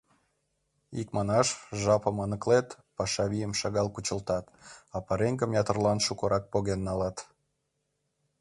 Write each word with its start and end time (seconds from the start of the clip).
Икманаш, 1.01 1.47
жапым 1.81 2.17
аныклет, 2.23 2.67
паша 2.97 3.25
вийым 3.31 3.53
шагал 3.59 3.87
кучылтат, 3.93 4.45
а 4.95 4.97
пареҥгым 5.05 5.51
ятырлан 5.61 5.99
шукырак 6.05 6.43
поген 6.53 6.79
налат. 6.87 7.17